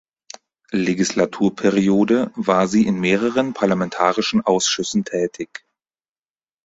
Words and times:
Legislaturperiode 0.73 2.31
war 2.33 2.67
sie 2.67 2.87
in 2.87 2.99
mehreren 2.99 3.53
parlamentarischen 3.53 4.41
Ausschüssen 4.43 5.05
tätig. 5.05 5.63